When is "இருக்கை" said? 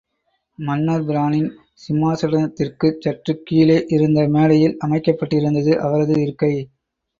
6.21-6.53